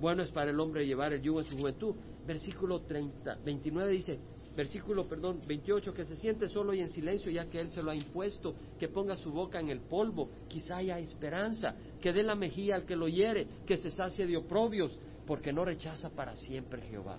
[0.00, 1.94] Bueno es para el hombre llevar el yugo en su juventud.
[2.26, 4.18] Versículo 30, 29 dice,
[4.56, 7.90] versículo, perdón, 28, que se siente solo y en silencio ya que Él se lo
[7.90, 12.34] ha impuesto, que ponga su boca en el polvo, quizá haya esperanza, que dé la
[12.34, 16.82] mejilla al que lo hiere, que se sacie de oprobios, porque no rechaza para siempre
[16.82, 17.18] Jehová.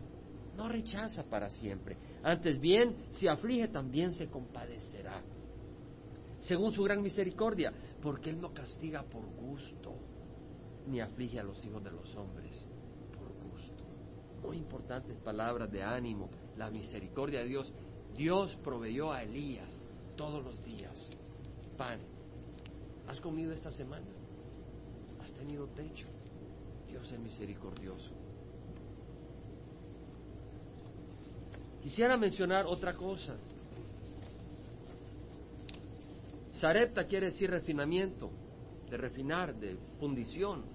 [0.58, 1.96] No rechaza para siempre.
[2.24, 5.22] Antes bien, si aflige, también se compadecerá.
[6.40, 9.96] Según su gran misericordia, porque Él no castiga por gusto,
[10.88, 12.68] ni aflige a los hijos de los hombres
[13.14, 13.84] por gusto.
[14.42, 17.72] Muy importantes palabras de ánimo la misericordia de Dios.
[18.16, 19.82] Dios proveyó a Elías
[20.16, 21.10] todos los días
[21.78, 22.00] pan.
[23.08, 24.06] ¿Has comido esta semana?
[25.24, 26.08] ¿Has tenido techo?
[26.90, 28.12] Dios es misericordioso.
[31.82, 33.38] Quisiera mencionar otra cosa.
[36.52, 38.30] Sarepta quiere decir refinamiento,
[38.90, 40.66] de refinar, de fundición.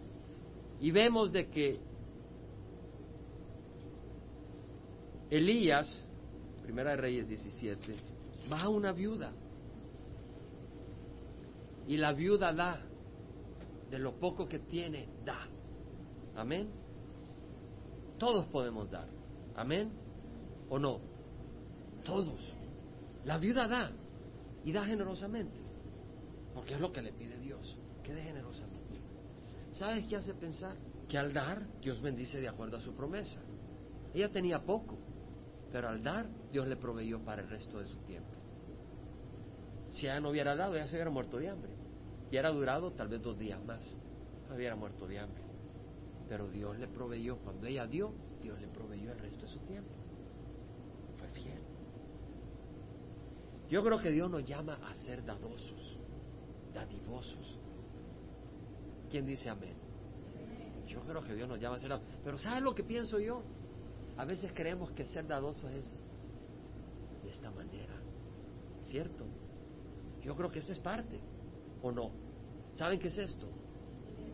[0.81, 1.79] Y vemos de que
[5.31, 5.91] Elías,
[6.63, 7.95] Primera de Reyes 17,
[8.53, 9.33] va a una viuda.
[11.87, 12.81] Y la viuda da,
[13.91, 15.47] de lo poco que tiene, da.
[16.37, 16.71] Amén.
[18.19, 19.09] Todos podemos dar.
[19.57, 19.91] Amén.
[20.71, 21.01] ¿O no?
[22.05, 22.41] Todos.
[23.25, 23.91] La viuda da
[24.65, 25.59] y da generosamente.
[26.55, 29.01] Porque es lo que le pide Dios, que dé generosamente.
[29.73, 30.77] ¿Sabes qué hace pensar?
[31.09, 33.41] Que al dar, Dios bendice de acuerdo a su promesa.
[34.15, 34.97] Ella tenía poco,
[35.75, 38.31] pero al dar, Dios le proveyó para el resto de su tiempo.
[39.89, 41.73] Si ella no hubiera dado, ella se hubiera muerto de hambre.
[42.27, 43.85] Y hubiera durado tal vez dos días más.
[44.55, 45.43] hubiera muerto de hambre.
[46.29, 47.39] Pero Dios le proveyó.
[47.39, 49.91] Cuando ella dio, Dios le proveyó el resto de su tiempo.
[51.19, 51.61] Fue fiel.
[53.69, 55.99] Yo creo que Dios nos llama a ser dadosos,
[56.73, 57.59] dadivosos.
[59.11, 59.75] ¿Quién dice amén?
[60.87, 62.15] Yo creo que Dios nos llama a ser dadosos.
[62.23, 63.43] Pero ¿sabes lo que pienso yo?
[64.17, 66.01] A veces creemos que ser dadoso es
[67.23, 67.95] de esta manera,
[68.83, 69.25] ¿cierto?
[70.23, 71.21] Yo creo que eso es parte,
[71.83, 72.13] ¿o no?
[72.75, 73.49] ¿Saben qué es esto?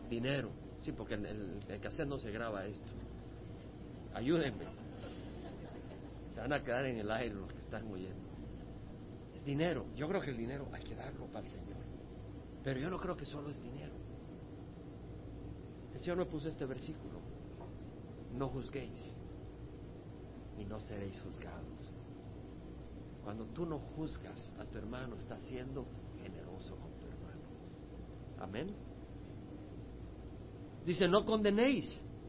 [0.09, 0.51] Dinero.
[0.81, 2.91] Sí, porque en el, el cassette no se graba esto.
[4.13, 4.65] Ayúdenme.
[6.33, 8.29] Se van a quedar en el aire los que están oyendo.
[9.35, 9.85] Es dinero.
[9.95, 11.81] Yo creo que el dinero hay que darlo para el Señor.
[12.63, 13.93] Pero yo no creo que solo es dinero.
[15.93, 17.19] El Señor me puso este versículo.
[18.33, 19.13] No juzguéis
[20.57, 21.89] y no seréis juzgados.
[23.23, 25.85] Cuando tú no juzgas a tu hermano, estás siendo
[26.21, 27.41] generoso con tu hermano.
[28.39, 28.75] Amén.
[30.85, 31.85] Dice, no condenéis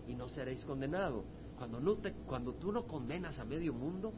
[0.06, 1.24] y no seréis condenados.
[2.26, 4.12] Cuando, tú no condenas a medio mundo,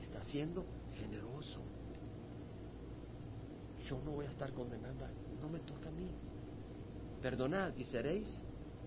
[0.00, 1.60] estás siendo generoso.
[3.88, 5.06] Yo no voy a estar condenando,
[5.40, 6.08] no me toca a mí.
[7.20, 8.40] Perdonad y seréis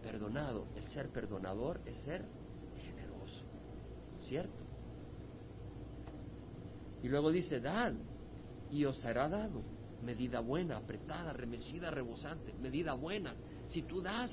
[0.04, 0.68] perdonado.
[0.76, 2.26] El ser perdonador es ser.
[4.28, 4.64] ¿Cierto?
[7.04, 7.94] Y luego dice, dad
[8.72, 9.62] y os será dado.
[10.02, 12.54] Medida buena, apretada, remecida, rebosante.
[12.54, 13.34] Medida buena.
[13.68, 14.32] Si tú das,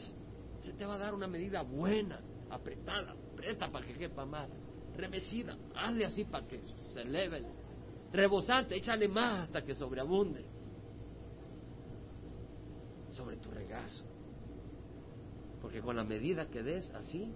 [0.59, 4.49] se te va a dar una medida buena, apretada, aprieta para que quepa más.
[4.97, 6.61] Remecida, hazle así para que
[6.93, 7.45] se eleve.
[8.13, 10.45] Rebosante, échale más hasta que sobreabunde.
[13.11, 14.05] Sobre tu regazo.
[15.61, 17.33] Porque con la medida que des así,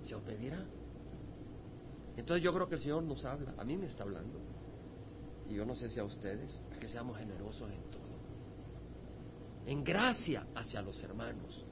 [0.00, 0.64] se os pedirá.
[2.16, 4.38] Entonces yo creo que el Señor nos habla, a mí me está hablando,
[5.48, 8.12] y yo no sé si a ustedes, a que seamos generosos en todo,
[9.66, 11.64] en gracia hacia los hermanos.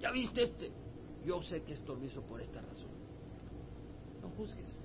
[0.00, 0.72] ¿Ya viste este?
[1.24, 2.90] yo sé que esto lo hizo por esta razón.
[4.22, 4.78] No juzgues.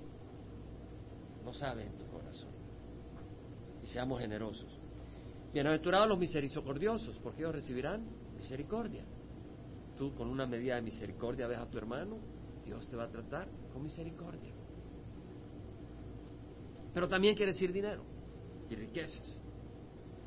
[1.44, 2.50] No sabe en tu corazón.
[3.82, 4.68] Y seamos generosos.
[5.52, 8.04] Bienaventurados los misericordiosos, porque ellos recibirán
[8.36, 9.04] misericordia.
[9.96, 12.18] Tú con una medida de misericordia ves a tu hermano,
[12.64, 14.54] Dios te va a tratar con misericordia.
[16.92, 18.04] Pero también quiere decir dinero
[18.70, 19.38] y riquezas.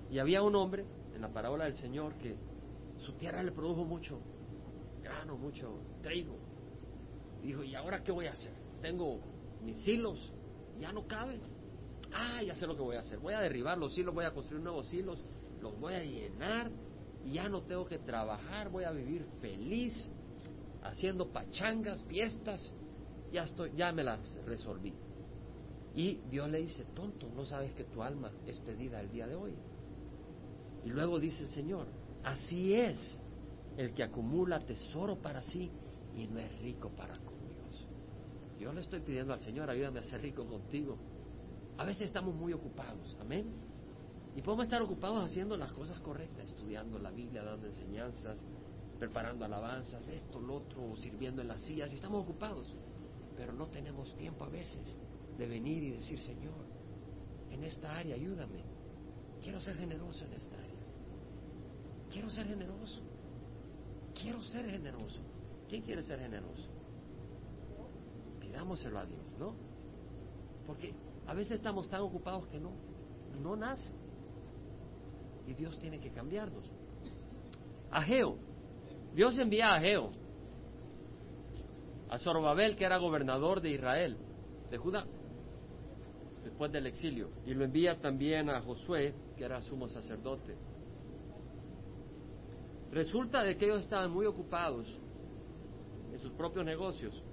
[0.10, 2.36] Y había un hombre en la parábola del Señor que
[2.98, 4.20] su tierra le produjo mucho
[5.02, 6.38] grano, mucho trigo.
[7.42, 8.54] dijo, ¿y ahora qué voy a hacer?
[8.82, 9.20] Tengo
[9.64, 10.34] mis hilos,
[10.80, 11.42] ya no caben.
[12.14, 13.20] Ah, ya sé lo que voy a hacer.
[13.20, 15.24] Voy a derribar los hilos, voy a construir nuevos hilos,
[15.62, 16.72] los voy a llenar
[17.26, 20.10] y ya no tengo que trabajar, voy a vivir feliz,
[20.90, 22.74] haciendo pachangas, fiestas,
[23.32, 24.94] ya estoy, ya me las resolví.
[25.96, 29.36] Y Dios le dice, tonto, no sabes que tu alma es pedida el día de
[29.36, 29.54] hoy.
[30.86, 31.88] Y luego dice el Señor,
[32.24, 33.00] así es
[33.78, 35.72] el que acumula tesoro para sí
[36.16, 37.88] y no es rico para con Dios.
[38.60, 40.98] Yo le estoy pidiendo al Señor, ayúdame a ser rico contigo.
[41.78, 43.52] A veces estamos muy ocupados, amén.
[44.36, 48.44] Y podemos estar ocupados haciendo las cosas correctas, estudiando la Biblia, dando enseñanzas,
[48.98, 52.76] preparando alabanzas, esto, lo otro, sirviendo en las sillas, y estamos ocupados.
[53.36, 54.96] Pero no tenemos tiempo a veces
[55.38, 56.66] de venir y decir, Señor,
[57.52, 58.64] en esta área ayúdame.
[59.42, 60.68] Quiero ser generoso en esta área.
[62.12, 63.02] Quiero ser generoso.
[64.20, 65.22] Quiero ser generoso.
[65.70, 66.68] ¿Quién quiere ser generoso?
[68.40, 69.54] Pidámoselo a Dios, ¿no?
[70.66, 70.96] Porque
[71.28, 72.72] a veces estamos tan ocupados que no,
[73.42, 73.92] no nace.
[75.46, 76.66] Y Dios tiene que cambiarnos.
[77.92, 78.47] Ageo.
[79.18, 80.12] Dios envía a Ageo,
[82.08, 84.16] a Zorobabel, que era gobernador de Israel,
[84.70, 85.08] de Judá,
[86.44, 87.32] después del exilio.
[87.44, 90.56] Y lo envía también a Josué, que era sumo sacerdote.
[92.92, 94.88] Resulta de que ellos estaban muy ocupados
[96.14, 97.24] en sus propios negocios,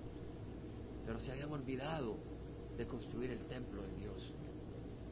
[1.05, 2.17] pero se habían olvidado
[2.79, 4.35] de construir el templo de Dios.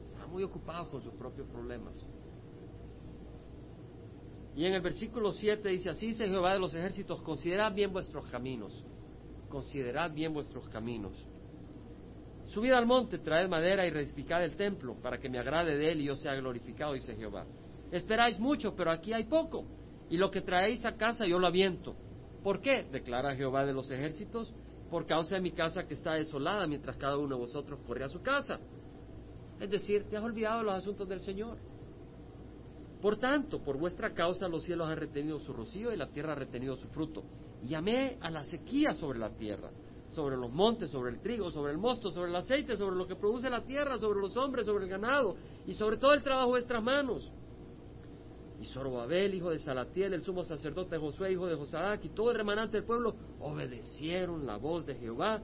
[0.07, 2.03] Estaban muy ocupados con sus propios problemas.
[4.55, 8.25] Y en el versículo 7 dice, así dice Jehová de los ejércitos, considerad bien vuestros
[8.27, 8.85] caminos,
[9.49, 11.13] considerad bien vuestros caminos.
[12.45, 16.01] Subid al monte, traed madera y reedificad el templo, para que me agrade de él
[16.01, 17.45] y yo sea glorificado, dice Jehová.
[17.91, 19.65] Esperáis mucho, pero aquí hay poco,
[20.09, 21.95] y lo que traéis a casa yo lo aviento.
[22.43, 22.83] ¿Por qué?
[22.91, 24.53] declara Jehová de los ejércitos,
[24.91, 28.09] por causa de mi casa que está desolada, mientras cada uno de vosotros corre a
[28.09, 28.59] su casa.
[29.59, 31.57] Es decir, te has olvidado los asuntos del Señor.
[33.03, 36.35] Por tanto, por vuestra causa los cielos han retenido su rocío y la tierra ha
[36.35, 37.21] retenido su fruto.
[37.61, 39.71] Llamé a la sequía sobre la tierra,
[40.07, 43.17] sobre los montes, sobre el trigo, sobre el mosto, sobre el aceite, sobre lo que
[43.17, 45.35] produce la tierra, sobre los hombres, sobre el ganado
[45.65, 47.29] y sobre todo el trabajo de vuestras manos.
[48.61, 52.37] Y Zorobabel, hijo de Salatiel, el sumo sacerdote Josué, hijo de Josadac, y todo el
[52.37, 55.41] remanente del pueblo obedecieron la voz de Jehová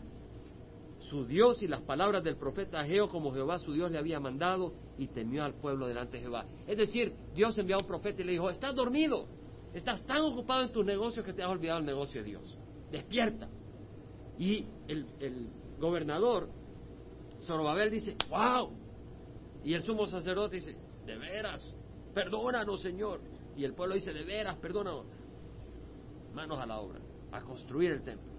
[1.09, 4.73] su Dios y las palabras del profeta Ageo como Jehová su Dios le había mandado
[4.99, 6.45] y temió al pueblo delante de Jehová.
[6.67, 9.27] Es decir, Dios envió a un profeta y le dijo, estás dormido,
[9.73, 12.57] estás tan ocupado en tus negocios que te has olvidado el negocio de Dios.
[12.91, 13.47] Despierta.
[14.37, 15.47] Y el, el
[15.79, 16.49] gobernador,
[17.45, 18.71] Zorobabel, dice, wow.
[19.63, 21.75] Y el sumo sacerdote dice, de veras,
[22.13, 23.21] perdónanos Señor.
[23.55, 25.05] Y el pueblo dice, de veras, perdónanos.
[26.33, 26.99] Manos a la obra,
[27.31, 28.29] a construir el templo.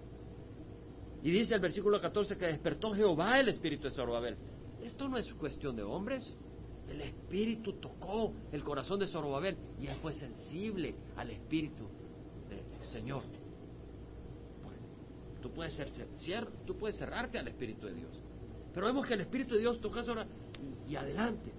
[1.23, 4.37] Y dice el versículo 14 que despertó Jehová el espíritu de Zorobabel.
[4.83, 6.35] Esto no es cuestión de hombres.
[6.91, 11.87] El espíritu tocó el corazón de Zorobabel y él fue sensible al espíritu
[12.49, 13.23] del Señor.
[15.41, 15.87] Tú puedes ser
[16.65, 18.11] tú puedes cerrarte al espíritu de Dios.
[18.73, 20.27] Pero vemos que el espíritu de Dios toca ahora
[20.87, 21.51] y adelante.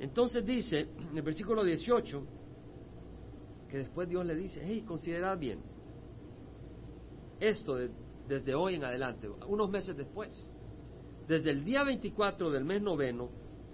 [0.00, 2.22] Entonces dice en el versículo 18
[3.68, 5.60] que después Dios le dice, hey, considerad bien,
[7.38, 7.76] esto
[8.26, 10.50] desde hoy en adelante, unos meses después.
[11.26, 13.28] Desde el día 24 del mes noveno,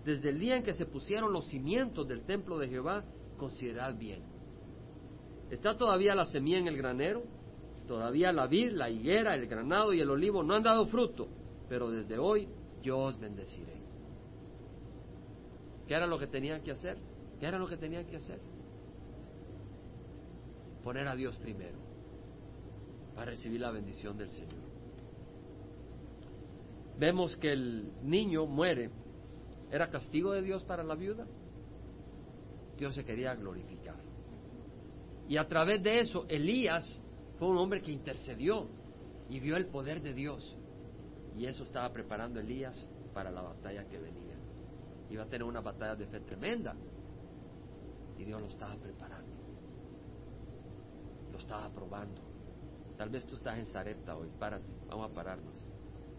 [0.05, 3.05] desde el día en que se pusieron los cimientos del templo de Jehová,
[3.37, 4.23] considerad bien.
[5.51, 7.23] ¿Está todavía la semilla en el granero?
[7.87, 11.29] Todavía la vid, la higuera, el granado y el olivo no han dado fruto,
[11.69, 12.49] pero desde hoy
[12.83, 13.83] yo os bendeciré.
[15.87, 16.97] ¿Qué era lo que tenían que hacer?
[17.39, 18.41] ¿Qué era lo que tenían que hacer?
[20.83, 21.79] Poner a Dios primero
[23.15, 24.65] para recibir la bendición del Señor.
[26.99, 28.91] Vemos que el niño muere.
[29.75, 31.27] ¿Era castigo de Dios para la viuda?
[32.79, 33.97] Dios se quería glorificar.
[35.27, 37.03] Y a través de eso, Elías
[37.41, 38.69] fue un hombre que intercedió
[39.29, 40.57] y vio el poder de Dios.
[41.37, 44.37] Y eso estaba preparando Elías para la batalla que venía.
[45.11, 46.77] Iba a tener una batalla de fe tremenda.
[48.17, 49.35] Y Dios lo estaba preparando.
[51.33, 52.23] Lo estaba probando
[52.97, 54.29] Tal vez tú estás en Sarepta hoy.
[54.39, 55.57] Párate, vamos a pararnos.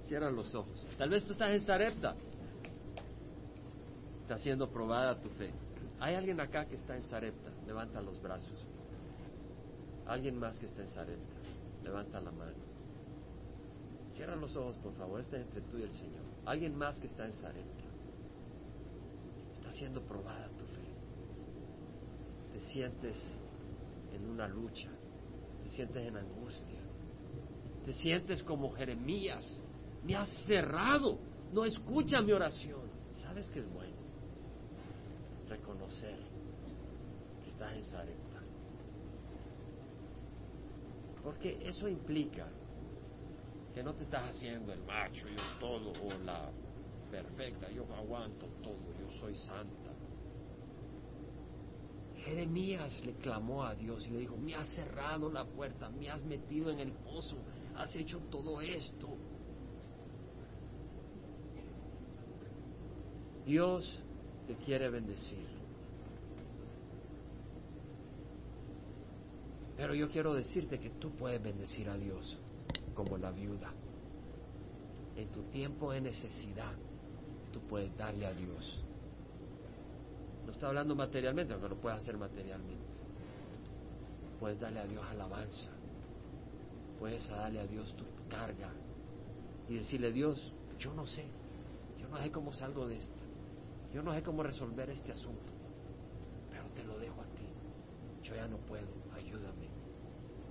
[0.02, 0.86] Cierra los ojos.
[0.98, 2.18] Tal vez tú estás en Sarepta.
[4.26, 5.52] Está siendo probada tu fe.
[6.00, 7.52] ¿Hay alguien acá que está en Sarepta?
[7.68, 8.66] Levanta los brazos.
[10.08, 11.36] Alguien más que está en Sarepta.
[11.84, 12.58] Levanta la mano.
[14.14, 15.22] Cierra los ojos, por favor.
[15.22, 16.24] Este es entre tú y el Señor.
[16.44, 17.84] Alguien más que está en Sarepta.
[19.54, 20.88] Está siendo probada tu fe.
[22.52, 23.24] Te sientes
[24.12, 24.90] en una lucha.
[25.62, 26.82] Te sientes en angustia.
[27.86, 29.62] Te sientes como Jeremías.
[30.04, 31.20] Me has cerrado.
[31.54, 32.90] No escucha mi oración.
[33.12, 33.95] ¿Sabes que es bueno?
[35.56, 36.18] Reconocer
[37.42, 38.42] que estás en Sarepta.
[41.24, 42.50] Porque eso implica
[43.74, 46.52] que no te estás haciendo el macho, yo todo, o la
[47.10, 49.92] perfecta, yo aguanto todo, yo soy santa.
[52.26, 56.22] Jeremías le clamó a Dios y le dijo, me has cerrado la puerta, me has
[56.26, 57.38] metido en el pozo,
[57.76, 59.08] has hecho todo esto.
[63.46, 64.02] Dios
[64.48, 65.46] te quiere bendecir.
[69.78, 72.38] Pero yo quiero decirte que tú puedes bendecir a Dios
[72.94, 73.72] como la viuda.
[75.18, 76.74] En tu tiempo de necesidad,
[77.52, 78.84] tú puedes darle a Dios.
[80.46, 82.86] No estoy hablando materialmente, aunque lo puedes hacer materialmente.
[84.40, 85.72] Puedes darle a Dios alabanza.
[87.00, 88.72] Puedes darle a Dios tu carga
[89.68, 91.26] y decirle, Dios, yo no sé,
[92.00, 93.24] yo no sé cómo salgo de esto,
[93.96, 95.54] yo no sé cómo resolver este asunto,
[96.52, 97.48] pero te lo dejo a ti.
[98.24, 99.70] Yo ya no puedo, ayúdame.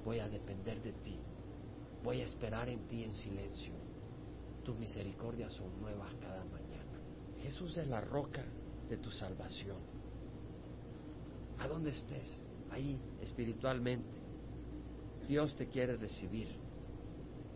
[0.03, 1.21] Voy a depender de ti.
[2.03, 3.75] Voy a esperar en ti en silencio.
[4.65, 6.99] Tus misericordias son nuevas cada mañana.
[7.43, 8.43] Jesús es la roca
[8.89, 9.77] de tu salvación.
[11.59, 12.41] A donde estés,
[12.71, 14.23] ahí espiritualmente,
[15.29, 16.49] Dios te quiere recibir,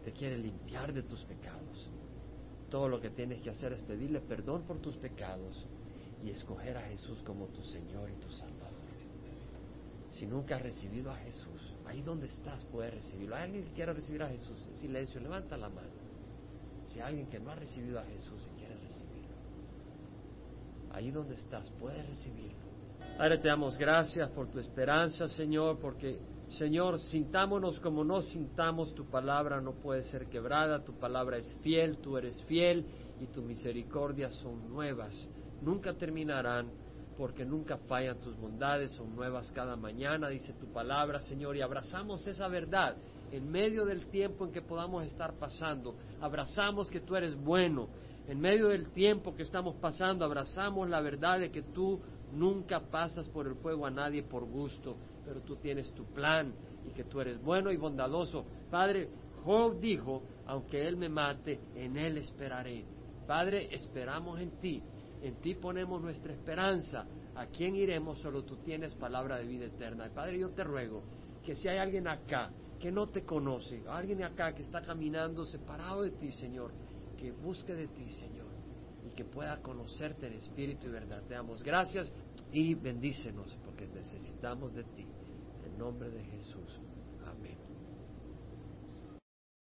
[0.04, 1.88] te quiere limpiar de tus pecados.
[2.68, 5.66] Todo lo que tienes que hacer es pedirle perdón por tus pecados
[6.24, 8.78] y escoger a Jesús como tu Señor y tu Salvador.
[10.10, 13.36] Si nunca has recibido a Jesús, ahí donde estás puedes recibirlo.
[13.36, 15.20] ¿Hay alguien que quiera recibir a Jesús en silencio?
[15.20, 15.88] Levanta la mano.
[16.86, 19.36] Si hay alguien que no ha recibido a Jesús y quiere recibirlo,
[20.92, 22.68] ahí donde estás puedes recibirlo.
[23.16, 29.04] Padre, te damos gracias por tu esperanza, Señor, porque, Señor, sintámonos como no sintamos, tu
[29.06, 32.86] palabra no puede ser quebrada, tu palabra es fiel, tú eres fiel
[33.20, 35.28] y tus misericordias son nuevas,
[35.62, 36.70] nunca terminarán
[37.18, 42.24] porque nunca fallan tus bondades, son nuevas cada mañana, dice tu palabra, Señor, y abrazamos
[42.28, 42.96] esa verdad
[43.32, 45.96] en medio del tiempo en que podamos estar pasando.
[46.20, 47.88] Abrazamos que tú eres bueno.
[48.28, 52.00] En medio del tiempo que estamos pasando, abrazamos la verdad de que tú
[52.32, 56.52] nunca pasas por el fuego a nadie por gusto, pero tú tienes tu plan
[56.86, 58.44] y que tú eres bueno y bondadoso.
[58.70, 59.08] Padre,
[59.44, 62.84] Job dijo, aunque él me mate, en él esperaré.
[63.26, 64.82] Padre, esperamos en ti.
[65.22, 67.06] En ti ponemos nuestra esperanza.
[67.34, 68.18] ¿A quién iremos?
[68.18, 70.10] Solo tú tienes palabra de vida eterna.
[70.12, 71.02] Padre, yo te ruego
[71.44, 76.02] que si hay alguien acá que no te conoce, alguien acá que está caminando separado
[76.02, 76.72] de ti, Señor,
[77.16, 78.46] que busque de ti, Señor,
[79.04, 81.22] y que pueda conocerte en espíritu y verdad.
[81.26, 82.12] Te damos gracias
[82.52, 85.06] y bendícenos porque necesitamos de ti.
[85.64, 86.87] En nombre de Jesús.